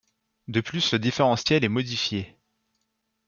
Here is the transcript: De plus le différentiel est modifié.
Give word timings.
De 0.47 0.61
plus 0.61 0.93
le 0.93 0.97
différentiel 0.97 1.63
est 1.63 1.69
modifié. 1.69 2.35